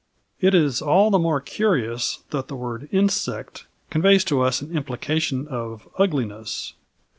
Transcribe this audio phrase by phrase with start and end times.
[0.39, 5.47] It is all the more curious that the word "insect" conveys to us an implication
[5.47, 6.73] of ugliness.